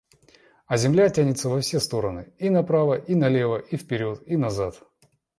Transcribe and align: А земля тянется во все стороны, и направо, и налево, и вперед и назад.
А 0.65 0.77
земля 0.77 1.09
тянется 1.11 1.47
во 1.47 1.61
все 1.61 1.79
стороны, 1.79 2.33
и 2.39 2.49
направо, 2.49 2.95
и 2.95 3.13
налево, 3.13 3.59
и 3.59 3.77
вперед 3.77 4.23
и 4.25 4.35
назад. 4.35 4.81